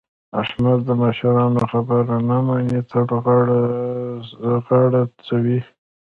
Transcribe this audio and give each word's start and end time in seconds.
احمد 0.41 0.79
د 0.87 0.89
مشرانو 1.03 1.61
خبره 1.71 2.15
نه 2.29 2.37
مني؛ 2.47 2.79
تل 2.89 3.07
غاړه 3.23 3.61
ځوي. 5.27 5.59